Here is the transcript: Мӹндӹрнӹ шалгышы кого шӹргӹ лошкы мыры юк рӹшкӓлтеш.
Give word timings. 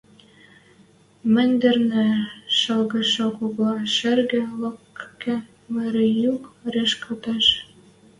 Мӹндӹрнӹ 1.33 2.07
шалгышы 2.59 3.27
кого 3.37 3.71
шӹргӹ 3.95 4.41
лошкы 4.59 5.35
мыры 5.73 6.07
юк 6.33 6.43
рӹшкӓлтеш. 6.73 7.45